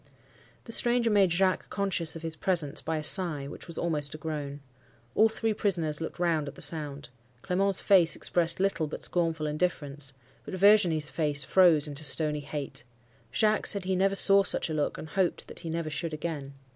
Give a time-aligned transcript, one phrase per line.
[0.63, 4.17] The stranger made Jacques conscious of his presence by a sigh, which was almost a
[4.17, 4.59] groan.
[5.13, 7.09] All three prisoners looked round at the sound.
[7.43, 12.83] Clement's face expressed little but scornful indifference; but Virginie's face froze into stony hate.
[13.31, 16.55] Jacques said he never saw such a look, and hoped that he never should again.